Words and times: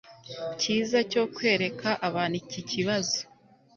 cyiza 0.59 0.97
cyo 1.11 1.23
kwereka 1.35 1.89
abantu 2.07 2.35
iki 2.41 2.61
kibazo 2.69 3.19